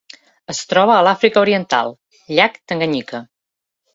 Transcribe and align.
Es 0.53 0.61
troba 0.71 0.93
a 0.99 1.03
l'Àfrica 1.07 1.41
Oriental: 1.43 1.93
llac 2.39 2.57
Tanganyika. 2.71 3.23